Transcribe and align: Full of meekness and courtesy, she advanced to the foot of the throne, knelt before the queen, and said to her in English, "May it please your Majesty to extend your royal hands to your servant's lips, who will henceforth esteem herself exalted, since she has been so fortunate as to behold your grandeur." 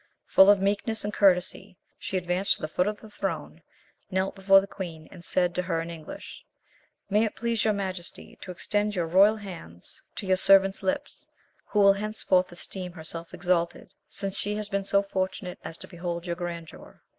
Full 0.25 0.49
of 0.49 0.59
meekness 0.59 1.03
and 1.03 1.13
courtesy, 1.13 1.77
she 1.99 2.17
advanced 2.17 2.55
to 2.55 2.63
the 2.63 2.67
foot 2.67 2.87
of 2.87 3.01
the 3.01 3.09
throne, 3.11 3.61
knelt 4.09 4.33
before 4.33 4.59
the 4.59 4.65
queen, 4.65 5.07
and 5.11 5.23
said 5.23 5.53
to 5.53 5.61
her 5.61 5.79
in 5.79 5.91
English, 5.91 6.43
"May 7.11 7.23
it 7.23 7.35
please 7.35 7.63
your 7.63 7.75
Majesty 7.75 8.35
to 8.41 8.49
extend 8.49 8.95
your 8.95 9.05
royal 9.05 9.35
hands 9.35 10.01
to 10.15 10.25
your 10.25 10.37
servant's 10.37 10.81
lips, 10.81 11.27
who 11.65 11.81
will 11.81 11.93
henceforth 11.93 12.51
esteem 12.51 12.93
herself 12.93 13.31
exalted, 13.31 13.93
since 14.09 14.35
she 14.35 14.55
has 14.55 14.69
been 14.69 14.83
so 14.83 15.03
fortunate 15.03 15.59
as 15.63 15.77
to 15.77 15.87
behold 15.87 16.25
your 16.25 16.35
grandeur." 16.35 17.03